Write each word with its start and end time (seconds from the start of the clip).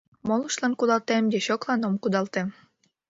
Молыштлан 0.27 0.73
кудалтем, 0.79 1.23
дьячоклан 1.31 1.81
ом 1.87 1.95
кудалте. 2.01 2.41